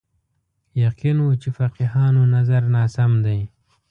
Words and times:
یقین 0.83 1.17
و 1.19 1.27
چې 1.41 1.49
فقیهانو 1.57 2.23
نظر 2.35 2.61
ناسم 2.75 3.11
دی 3.25 3.39